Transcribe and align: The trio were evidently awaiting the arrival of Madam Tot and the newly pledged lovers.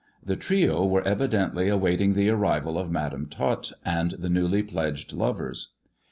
The 0.25 0.35
trio 0.35 0.83
were 0.83 1.03
evidently 1.03 1.67
awaiting 1.69 2.15
the 2.15 2.27
arrival 2.31 2.79
of 2.79 2.89
Madam 2.89 3.27
Tot 3.27 3.71
and 3.85 4.09
the 4.13 4.29
newly 4.31 4.63
pledged 4.63 5.13
lovers. 5.13 5.73